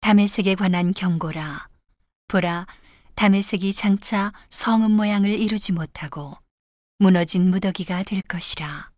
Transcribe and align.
다메섹에 0.00 0.54
관한 0.54 0.92
경고라. 0.94 1.68
보라, 2.28 2.66
다메섹이 3.14 3.72
장차 3.72 4.32
성읍 4.48 4.92
모양을 4.92 5.30
이루지 5.30 5.72
못하고 5.72 6.36
무너진 6.98 7.50
무더기가 7.50 8.04
될 8.04 8.22
것이라. 8.22 8.90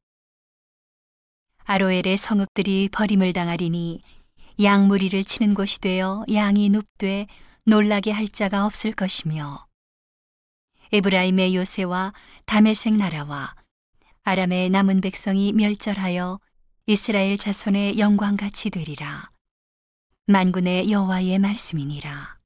아로엘의 1.64 2.16
성읍들이 2.16 2.90
버림을 2.92 3.32
당하리니 3.32 4.02
양 4.62 4.88
무리를 4.88 5.24
치는 5.24 5.54
곳이 5.54 5.80
되어 5.80 6.24
양이 6.32 6.68
눕되 6.68 7.26
놀라게 7.64 8.10
할 8.10 8.28
자가 8.28 8.66
없을 8.66 8.92
것이며 8.92 9.66
에브라임의 10.92 11.54
요새와 11.54 12.12
다메섹 12.46 12.96
나라와 12.96 13.54
아람의 14.24 14.70
남은 14.70 15.00
백성이 15.00 15.52
멸절하여 15.52 16.40
이스라엘 16.86 17.38
자손의 17.38 17.98
영광같이 17.98 18.70
되리라. 18.70 19.30
만군의 20.30 20.92
여호와의 20.92 21.40
말씀이니라. 21.40 22.38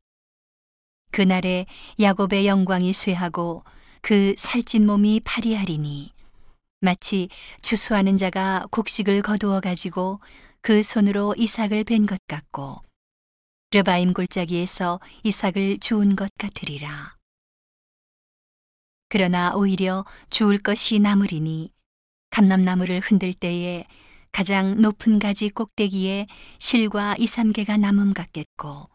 그날에 1.11 1.67
야곱의 2.01 2.47
영광이 2.47 2.95
쇠하고 2.95 3.63
그 4.01 4.35
살찐 4.39 4.87
몸이 4.87 5.21
파리하리니 5.23 6.15
마치 6.81 7.29
추수하는 7.61 8.17
자가 8.17 8.65
곡식을 8.71 9.21
거두어 9.21 9.61
가지고 9.61 10.21
그 10.63 10.83
손으로 10.83 11.35
이삭을 11.37 11.85
벤 11.85 12.07
것 12.07 12.19
같고 12.27 12.83
르바임 13.71 14.15
골짜기에서 14.15 14.99
이삭을 15.23 15.79
주운 15.81 16.17
것 16.17 16.31
같으리라. 16.39 17.17
그러나 19.11 19.55
오히려 19.55 20.07
주울 20.31 20.57
것이 20.57 21.01
나무리니 21.01 21.71
감람나무를 22.31 23.01
흔들 23.01 23.35
때에 23.35 23.85
가장 24.35 24.83
높은 24.83 25.21
가지 25.21 25.49
꼭대기에 25.49 26.27
실과 26.59 27.15
이삼개가 27.17 27.77
남음 27.77 28.15
같겠고 28.15 28.91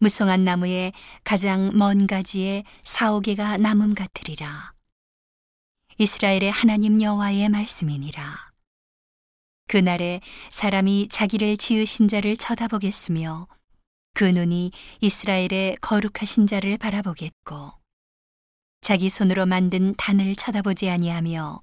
무성한 0.00 0.44
나무에 0.44 0.92
가장 1.24 1.70
먼 1.72 2.06
가지에 2.06 2.64
사오 2.84 3.20
개가 3.20 3.56
남음 3.56 3.94
같으리라. 3.94 4.74
이스라엘의 5.96 6.50
하나님 6.50 7.00
여호와의 7.00 7.48
말씀이니라. 7.48 8.52
그날에 9.66 10.20
사람이 10.50 11.08
자기를 11.10 11.56
지으신 11.56 12.06
자를 12.06 12.36
쳐다보겠으며 12.36 13.48
그 14.12 14.24
눈이 14.24 14.72
이스라엘의 15.00 15.76
거룩하신 15.80 16.46
자를 16.46 16.76
바라보겠고 16.76 17.72
자기 18.82 19.08
손으로 19.08 19.46
만든 19.46 19.94
단을 19.94 20.34
쳐다보지 20.34 20.90
아니하며 20.90 21.62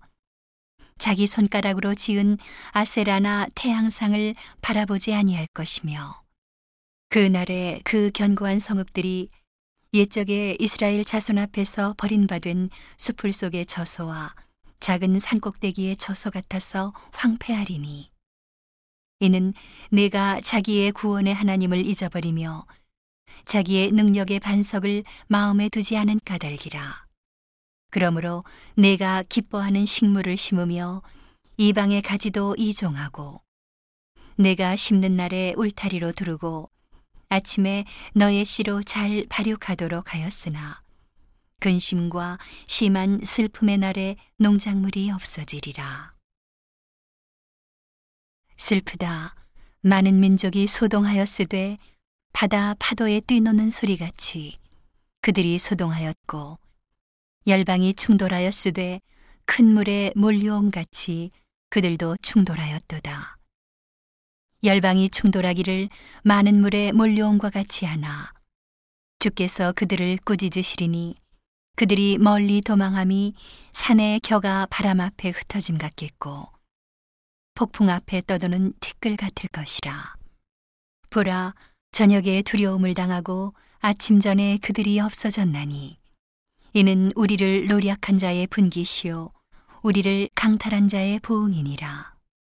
자기 0.97 1.27
손가락으로 1.27 1.95
지은 1.95 2.37
아세라나 2.71 3.47
태양상을 3.55 4.35
바라보지 4.61 5.13
아니할 5.13 5.47
것이며 5.53 6.21
그날에 7.09 7.81
그 7.83 8.11
견고한 8.13 8.59
성읍들이 8.59 9.29
옛적에 9.93 10.57
이스라엘 10.59 11.05
자손 11.05 11.37
앞에서 11.37 11.95
버림받은 11.97 12.69
수풀 12.97 13.31
속의 13.33 13.65
저소와 13.65 14.35
작은 14.79 15.19
산꼭대기의 15.19 15.95
저소 15.97 16.29
같아서 16.29 16.93
황폐하리니 17.13 18.11
이는 19.19 19.53
내가 19.89 20.39
자기의 20.41 20.91
구원의 20.91 21.33
하나님을 21.33 21.85
잊어버리며 21.85 22.65
자기의 23.45 23.91
능력의 23.91 24.39
반석을 24.39 25.03
마음에 25.27 25.69
두지 25.69 25.97
않은 25.97 26.19
까닭이라. 26.25 27.06
그러므로 27.89 28.43
내가 28.75 29.23
기뻐하는 29.23 29.85
식물을 29.85 30.38
심으며 30.38 31.02
이방의 31.57 32.02
가지도 32.02 32.55
이종하고 32.57 33.41
내가 34.35 34.75
심는 34.75 35.16
날에 35.16 35.53
울타리로 35.57 36.11
두르고 36.11 36.69
아침에 37.30 37.85
너의 38.13 38.45
씨로 38.45 38.83
잘 38.83 39.25
발육하도록 39.30 40.13
하였으나 40.13 40.81
근심과 41.59 42.38
심한 42.67 43.19
슬픔의 43.23 43.80
날에 43.80 44.15
농작물이 44.37 45.09
없어지리라. 45.09 46.14
슬프다. 48.58 49.36
많은 49.81 50.19
민족이 50.19 50.67
소동하였으되 50.67 51.77
바다 52.33 52.75
파도에 52.77 53.21
뛰노는 53.21 53.69
소리같이 53.71 54.59
그들이 55.21 55.58
소동하였고 55.58 56.59
열방이 57.47 57.93
충돌하였으되 57.93 58.99
큰 59.45 59.65
물에 59.73 60.11
몰려옴 60.17 60.69
같이 60.69 61.31
그들도 61.69 62.17
충돌하였도다. 62.21 63.37
열방이 64.65 65.09
충돌하기를 65.09 65.87
많은 66.23 66.59
물에 66.59 66.91
몰려옴과 66.91 67.49
같이 67.52 67.86
하나 67.86 68.33
주께서 69.19 69.71
그들을 69.71 70.17
꾸짖으시리니 70.25 71.15
그들이 71.77 72.17
멀리 72.17 72.59
도망함이 72.59 73.33
산의 73.71 74.19
겨가 74.19 74.67
바람 74.69 74.99
앞에 74.99 75.30
흩어짐 75.30 75.77
같겠고 75.77 76.49
폭풍 77.53 77.89
앞에 77.89 78.23
떠도는 78.27 78.73
티끌 78.81 79.15
같을 79.15 79.47
것이라. 79.49 80.15
보라, 81.11 81.55
저녁에 81.93 82.41
두려움을 82.41 82.93
당하고 82.93 83.53
아침 83.80 84.19
전에 84.19 84.57
그들이 84.57 84.99
없어졌나니 84.99 85.97
이는 86.73 87.11
우리를 87.16 87.67
노력한 87.67 88.17
자의 88.17 88.45
분기시요 88.48 89.32
우리를 89.82 90.30
강탈한 90.36 90.88
자의 90.88 91.20
보응이니라. 91.20 92.17